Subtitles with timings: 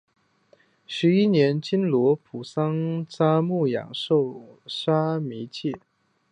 [0.87, 5.79] 十一年从经师罗卜桑札木养受沙弥戒。